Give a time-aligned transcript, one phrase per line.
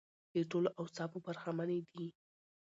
[0.33, 2.07] له ټولو اوصافو برخمنې دي.